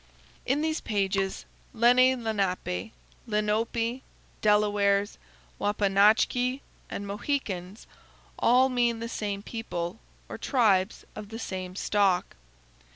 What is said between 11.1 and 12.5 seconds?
of the same stock.